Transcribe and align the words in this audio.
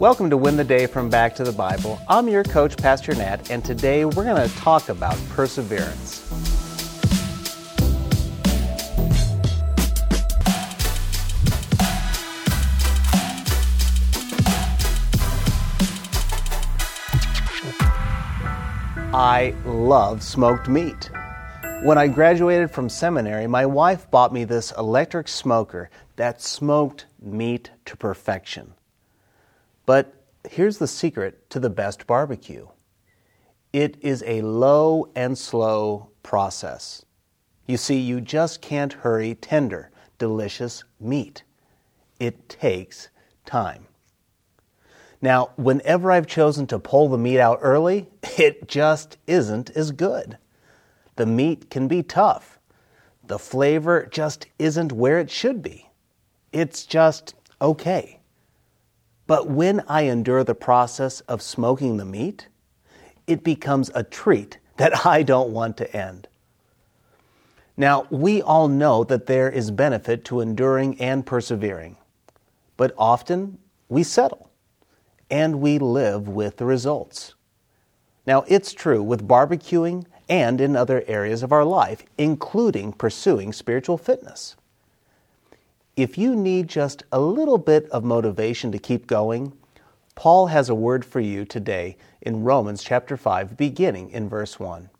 Welcome 0.00 0.28
to 0.30 0.36
Win 0.36 0.56
the 0.56 0.64
Day 0.64 0.86
from 0.86 1.08
Back 1.08 1.36
to 1.36 1.44
the 1.44 1.52
Bible. 1.52 2.00
I'm 2.08 2.26
your 2.26 2.42
coach, 2.42 2.76
Pastor 2.76 3.14
Nat, 3.14 3.48
and 3.48 3.64
today 3.64 4.04
we're 4.04 4.24
going 4.24 4.48
to 4.48 4.56
talk 4.56 4.88
about 4.88 5.16
perseverance. 5.28 6.28
I 19.14 19.54
love 19.64 20.24
smoked 20.24 20.68
meat. 20.68 21.08
When 21.84 21.98
I 21.98 22.08
graduated 22.08 22.72
from 22.72 22.88
seminary, 22.88 23.46
my 23.46 23.64
wife 23.64 24.10
bought 24.10 24.32
me 24.32 24.42
this 24.42 24.72
electric 24.76 25.28
smoker 25.28 25.88
that 26.16 26.42
smoked 26.42 27.06
meat 27.22 27.70
to 27.84 27.96
perfection. 27.96 28.74
But 29.86 30.14
here's 30.48 30.78
the 30.78 30.86
secret 30.86 31.48
to 31.50 31.60
the 31.60 31.70
best 31.70 32.06
barbecue 32.06 32.68
it 33.72 33.96
is 34.00 34.22
a 34.24 34.40
low 34.42 35.10
and 35.16 35.36
slow 35.36 36.10
process. 36.22 37.04
You 37.66 37.76
see, 37.76 37.98
you 37.98 38.20
just 38.20 38.60
can't 38.60 38.92
hurry 38.92 39.34
tender, 39.34 39.90
delicious 40.16 40.84
meat. 41.00 41.42
It 42.20 42.48
takes 42.48 43.08
time. 43.44 43.86
Now, 45.20 45.50
whenever 45.56 46.12
I've 46.12 46.28
chosen 46.28 46.68
to 46.68 46.78
pull 46.78 47.08
the 47.08 47.18
meat 47.18 47.40
out 47.40 47.58
early, 47.62 48.10
it 48.38 48.68
just 48.68 49.16
isn't 49.26 49.70
as 49.70 49.90
good. 49.90 50.38
The 51.16 51.26
meat 51.26 51.68
can 51.68 51.88
be 51.88 52.04
tough. 52.04 52.60
The 53.26 53.38
flavor 53.38 54.06
just 54.06 54.46
isn't 54.58 54.92
where 54.92 55.18
it 55.18 55.30
should 55.30 55.62
be. 55.62 55.88
It's 56.52 56.86
just 56.86 57.34
okay. 57.60 58.20
But 59.26 59.48
when 59.48 59.82
I 59.88 60.02
endure 60.02 60.44
the 60.44 60.54
process 60.54 61.20
of 61.22 61.40
smoking 61.40 61.96
the 61.96 62.04
meat, 62.04 62.48
it 63.26 63.42
becomes 63.42 63.90
a 63.94 64.02
treat 64.02 64.58
that 64.76 65.06
I 65.06 65.22
don't 65.22 65.50
want 65.50 65.76
to 65.78 65.96
end. 65.96 66.28
Now, 67.76 68.06
we 68.10 68.40
all 68.40 68.68
know 68.68 69.02
that 69.04 69.26
there 69.26 69.50
is 69.50 69.70
benefit 69.70 70.24
to 70.26 70.40
enduring 70.40 71.00
and 71.00 71.26
persevering, 71.26 71.96
but 72.76 72.94
often 72.96 73.58
we 73.88 74.04
settle 74.04 74.50
and 75.30 75.60
we 75.60 75.78
live 75.78 76.28
with 76.28 76.58
the 76.58 76.66
results. 76.66 77.34
Now, 78.26 78.44
it's 78.46 78.72
true 78.72 79.02
with 79.02 79.26
barbecuing 79.26 80.06
and 80.28 80.60
in 80.60 80.76
other 80.76 81.02
areas 81.06 81.42
of 81.42 81.52
our 81.52 81.64
life, 81.64 82.04
including 82.16 82.92
pursuing 82.92 83.52
spiritual 83.52 83.98
fitness. 83.98 84.56
If 85.96 86.18
you 86.18 86.34
need 86.34 86.66
just 86.66 87.04
a 87.12 87.20
little 87.20 87.58
bit 87.58 87.88
of 87.90 88.02
motivation 88.02 88.72
to 88.72 88.78
keep 88.80 89.06
going, 89.06 89.52
Paul 90.16 90.48
has 90.48 90.68
a 90.68 90.74
word 90.74 91.04
for 91.04 91.20
you 91.20 91.44
today 91.44 91.96
in 92.20 92.42
Romans 92.42 92.82
chapter 92.82 93.16
5, 93.16 93.56
beginning 93.56 94.10
in 94.10 94.28
verse 94.28 94.58
1. 94.58 94.90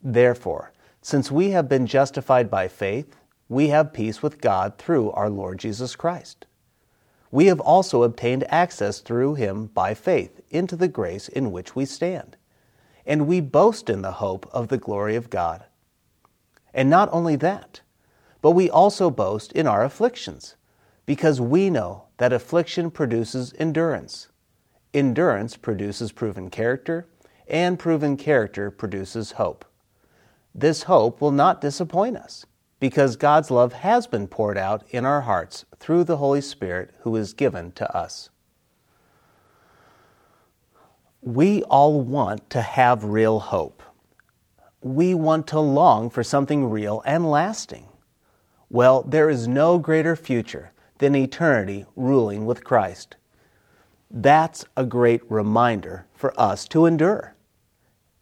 Therefore, 0.00 0.72
since 1.02 1.32
we 1.32 1.50
have 1.50 1.68
been 1.68 1.88
justified 1.88 2.48
by 2.48 2.68
faith, 2.68 3.16
we 3.48 3.68
have 3.68 3.92
peace 3.92 4.22
with 4.22 4.40
God 4.40 4.78
through 4.78 5.10
our 5.12 5.28
Lord 5.28 5.58
Jesus 5.58 5.96
Christ. 5.96 6.46
We 7.32 7.46
have 7.46 7.60
also 7.60 8.04
obtained 8.04 8.44
access 8.48 9.00
through 9.00 9.34
him 9.34 9.66
by 9.66 9.94
faith 9.94 10.40
into 10.50 10.76
the 10.76 10.88
grace 10.88 11.26
in 11.26 11.50
which 11.50 11.74
we 11.74 11.86
stand. 11.86 12.36
And 13.04 13.26
we 13.26 13.40
boast 13.40 13.90
in 13.90 14.02
the 14.02 14.12
hope 14.12 14.48
of 14.52 14.68
the 14.68 14.78
glory 14.78 15.16
of 15.16 15.28
God. 15.28 15.64
And 16.72 16.88
not 16.88 17.08
only 17.10 17.34
that, 17.36 17.80
but 18.42 18.52
we 18.52 18.70
also 18.70 19.10
boast 19.10 19.52
in 19.52 19.66
our 19.66 19.84
afflictions, 19.84 20.56
because 21.06 21.40
we 21.40 21.70
know 21.70 22.04
that 22.18 22.32
affliction 22.32 22.90
produces 22.90 23.52
endurance. 23.58 24.28
Endurance 24.94 25.56
produces 25.56 26.12
proven 26.12 26.50
character, 26.50 27.06
and 27.46 27.78
proven 27.78 28.16
character 28.16 28.70
produces 28.70 29.32
hope. 29.32 29.64
This 30.54 30.84
hope 30.84 31.20
will 31.20 31.32
not 31.32 31.60
disappoint 31.60 32.16
us, 32.16 32.46
because 32.78 33.16
God's 33.16 33.50
love 33.50 33.72
has 33.72 34.06
been 34.06 34.26
poured 34.26 34.56
out 34.56 34.84
in 34.90 35.04
our 35.04 35.20
hearts 35.22 35.64
through 35.78 36.04
the 36.04 36.16
Holy 36.16 36.40
Spirit 36.40 36.94
who 37.00 37.14
is 37.16 37.34
given 37.34 37.72
to 37.72 37.96
us. 37.96 38.30
We 41.22 41.62
all 41.64 42.00
want 42.00 42.48
to 42.50 42.62
have 42.62 43.04
real 43.04 43.38
hope. 43.40 43.82
We 44.80 45.12
want 45.12 45.46
to 45.48 45.60
long 45.60 46.08
for 46.08 46.24
something 46.24 46.70
real 46.70 47.02
and 47.04 47.30
lasting. 47.30 47.86
Well, 48.72 49.02
there 49.02 49.28
is 49.28 49.48
no 49.48 49.78
greater 49.78 50.14
future 50.14 50.70
than 50.98 51.16
eternity 51.16 51.86
ruling 51.96 52.46
with 52.46 52.62
Christ. 52.62 53.16
That's 54.08 54.64
a 54.76 54.84
great 54.84 55.28
reminder 55.28 56.06
for 56.14 56.32
us 56.40 56.68
to 56.68 56.86
endure. 56.86 57.34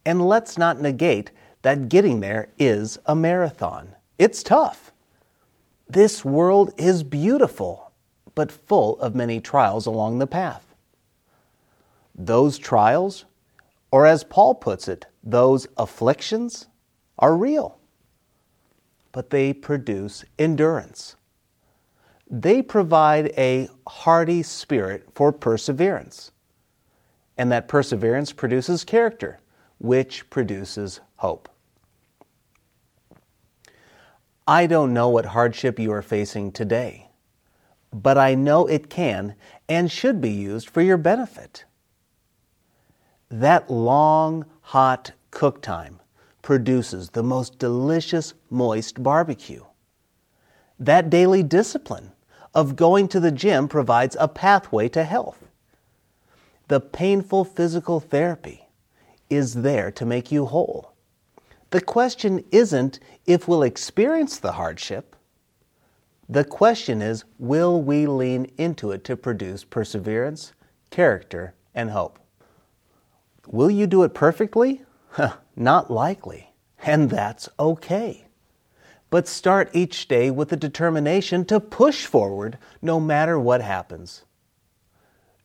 And 0.05 0.27
let's 0.27 0.57
not 0.57 0.81
negate 0.81 1.29
that 1.61 1.87
getting 1.87 2.19
there 2.19 2.49
is 2.57 2.97
a 3.05 3.15
marathon. 3.15 3.95
It's 4.17 4.41
tough. 4.41 4.91
This 5.87 6.25
world 6.25 6.73
is 6.77 7.03
beautiful, 7.03 7.91
but 8.33 8.51
full 8.51 8.99
of 8.99 9.13
many 9.13 9.39
trials 9.39 9.85
along 9.85 10.17
the 10.17 10.27
path. 10.27 10.73
Those 12.15 12.57
trials, 12.57 13.25
or 13.91 14.07
as 14.07 14.23
Paul 14.23 14.55
puts 14.55 14.87
it, 14.87 15.05
those 15.23 15.67
afflictions, 15.77 16.67
are 17.19 17.35
real 17.35 17.78
but 19.11 19.29
they 19.29 19.53
produce 19.53 20.23
endurance. 20.37 21.15
They 22.29 22.61
provide 22.61 23.33
a 23.37 23.69
hearty 23.87 24.43
spirit 24.43 25.07
for 25.15 25.31
perseverance. 25.31 26.31
And 27.37 27.51
that 27.51 27.67
perseverance 27.67 28.31
produces 28.31 28.83
character, 28.83 29.39
which 29.79 30.29
produces 30.29 30.99
hope. 31.15 31.49
I 34.47 34.67
don't 34.67 34.93
know 34.93 35.09
what 35.09 35.25
hardship 35.25 35.79
you 35.79 35.91
are 35.91 36.01
facing 36.01 36.51
today, 36.51 37.09
but 37.93 38.17
I 38.17 38.35
know 38.35 38.67
it 38.67 38.89
can 38.89 39.35
and 39.67 39.91
should 39.91 40.21
be 40.21 40.31
used 40.31 40.69
for 40.69 40.81
your 40.81 40.97
benefit. 40.97 41.65
That 43.29 43.69
long, 43.69 44.45
hot 44.61 45.11
cook 45.31 45.61
time 45.61 45.99
produces 46.41 47.09
the 47.09 47.23
most 47.23 47.59
delicious, 47.59 48.33
moist 48.49 49.01
barbecue. 49.03 49.63
That 50.79 51.09
daily 51.09 51.43
discipline 51.43 52.11
of 52.53 52.75
going 52.75 53.07
to 53.09 53.19
the 53.19 53.31
gym 53.31 53.67
provides 53.67 54.15
a 54.19 54.27
pathway 54.27 54.89
to 54.89 55.03
health. 55.03 55.47
The 56.67 56.79
painful 56.79 57.45
physical 57.45 57.99
therapy 57.99 58.67
is 59.29 59.55
there 59.55 59.91
to 59.91 60.05
make 60.05 60.31
you 60.31 60.45
whole. 60.45 60.93
The 61.71 61.81
question 61.81 62.43
isn't 62.51 62.99
if 63.25 63.47
we'll 63.47 63.63
experience 63.63 64.39
the 64.39 64.53
hardship. 64.53 65.15
The 66.27 66.43
question 66.43 67.01
is, 67.01 67.25
will 67.37 67.81
we 67.81 68.07
lean 68.07 68.51
into 68.57 68.91
it 68.91 69.03
to 69.05 69.17
produce 69.17 69.63
perseverance, 69.63 70.53
character, 70.89 71.53
and 71.75 71.91
hope? 71.91 72.19
Will 73.47 73.71
you 73.71 73.87
do 73.87 74.03
it 74.03 74.13
perfectly? 74.13 74.83
Not 75.61 75.91
likely, 75.91 76.53
and 76.81 77.09
that's 77.09 77.49
okay. 77.59 78.27
But 79.09 79.27
start 79.27 79.69
each 79.73 80.07
day 80.07 80.31
with 80.31 80.47
the 80.47 80.55
determination 80.55 81.43
to 81.45 81.59
push 81.59 82.05
forward 82.05 82.57
no 82.81 82.97
matter 82.97 83.37
what 83.37 83.61
happens. 83.61 84.23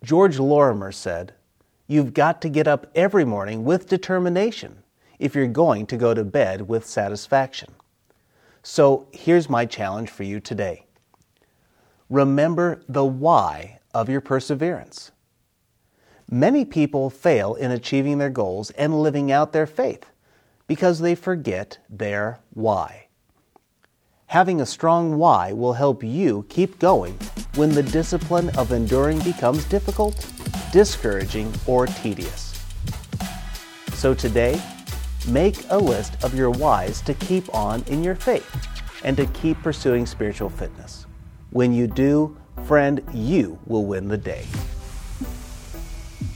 George 0.04 0.38
Lorimer 0.38 0.92
said, 0.92 1.34
You've 1.88 2.14
got 2.14 2.40
to 2.42 2.48
get 2.48 2.68
up 2.68 2.86
every 2.94 3.24
morning 3.24 3.64
with 3.64 3.88
determination 3.88 4.84
if 5.18 5.34
you're 5.34 5.48
going 5.48 5.84
to 5.86 5.96
go 5.96 6.14
to 6.14 6.22
bed 6.22 6.68
with 6.68 6.86
satisfaction. 6.86 7.74
So 8.62 9.08
here's 9.10 9.50
my 9.50 9.66
challenge 9.66 10.10
for 10.10 10.22
you 10.22 10.38
today. 10.38 10.86
Remember 12.08 12.82
the 12.88 13.04
why 13.04 13.80
of 13.92 14.08
your 14.08 14.20
perseverance. 14.20 15.10
Many 16.30 16.64
people 16.64 17.10
fail 17.10 17.54
in 17.54 17.70
achieving 17.70 18.18
their 18.18 18.30
goals 18.30 18.70
and 18.70 19.02
living 19.02 19.30
out 19.30 19.52
their 19.52 19.66
faith 19.66 20.06
because 20.66 20.98
they 20.98 21.14
forget 21.14 21.78
their 21.88 22.40
why. 22.52 23.08
Having 24.26 24.60
a 24.60 24.66
strong 24.66 25.18
why 25.18 25.52
will 25.52 25.74
help 25.74 26.02
you 26.02 26.46
keep 26.48 26.78
going 26.78 27.18
when 27.56 27.70
the 27.70 27.82
discipline 27.82 28.48
of 28.56 28.72
enduring 28.72 29.20
becomes 29.20 29.64
difficult, 29.66 30.26
discouraging, 30.72 31.52
or 31.66 31.86
tedious. 31.86 32.60
So 33.92 34.14
today, 34.14 34.60
make 35.28 35.56
a 35.68 35.78
list 35.78 36.24
of 36.24 36.34
your 36.34 36.50
whys 36.50 37.00
to 37.02 37.14
keep 37.14 37.54
on 37.54 37.84
in 37.86 38.02
your 38.02 38.16
faith 38.16 38.50
and 39.04 39.16
to 39.18 39.26
keep 39.26 39.62
pursuing 39.62 40.06
spiritual 40.06 40.48
fitness. 40.48 41.06
When 41.50 41.72
you 41.72 41.86
do, 41.86 42.36
friend, 42.64 43.02
you 43.12 43.58
will 43.66 43.84
win 43.84 44.08
the 44.08 44.18
day. 44.18 44.46